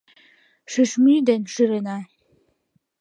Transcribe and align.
Шӱшмӱй 0.71 1.19
дене 1.27 1.45
шӱрена. 1.53 1.97